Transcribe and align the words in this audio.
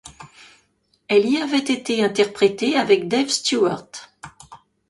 Elle 1.09 1.27
y 1.29 1.37
avait 1.37 1.59
été 1.59 2.03
interprétée 2.03 2.75
avec 2.75 3.07
Dave 3.07 3.29
Stewart. 3.29 3.85